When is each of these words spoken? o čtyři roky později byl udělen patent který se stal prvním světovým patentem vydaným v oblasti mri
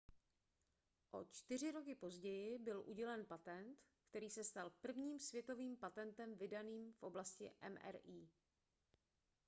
o 1.11 1.23
čtyři 1.25 1.71
roky 1.71 1.95
později 1.95 2.57
byl 2.59 2.83
udělen 2.85 3.25
patent 3.25 3.79
který 4.09 4.29
se 4.29 4.43
stal 4.43 4.69
prvním 4.81 5.19
světovým 5.19 5.77
patentem 5.77 6.35
vydaným 6.35 6.93
v 6.93 7.03
oblasti 7.03 7.51
mri 7.69 8.29